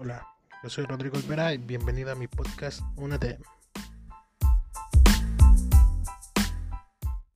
[0.00, 0.24] Hola,
[0.62, 3.40] yo soy Rodrigo Olvera y bienvenido a mi podcast Únete.